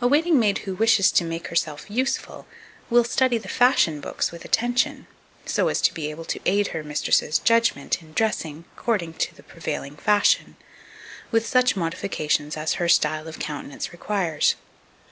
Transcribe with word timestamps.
2263. 0.00 0.06
A 0.06 0.10
waiting 0.10 0.40
maid, 0.40 0.58
who 0.64 0.74
wishes 0.74 1.12
to 1.12 1.22
make 1.22 1.46
herself 1.46 1.88
useful, 1.88 2.48
will 2.90 3.04
study 3.04 3.38
the 3.38 3.46
fashion 3.48 4.00
books 4.00 4.32
with 4.32 4.44
attention, 4.44 5.06
so 5.44 5.68
as 5.68 5.80
to 5.80 5.94
be 5.94 6.10
able 6.10 6.24
to 6.24 6.40
aid 6.44 6.66
her 6.74 6.82
mistress's 6.82 7.38
judgment 7.38 8.02
in 8.02 8.12
dressing, 8.12 8.64
according 8.76 9.14
to 9.14 9.32
the 9.36 9.44
prevailing 9.44 9.94
fashion, 9.96 10.56
with 11.30 11.46
such 11.46 11.76
modifications 11.76 12.56
as 12.56 12.72
her 12.82 12.88
style 12.88 13.28
of 13.28 13.38
countenance 13.38 13.92
requires. 13.92 14.56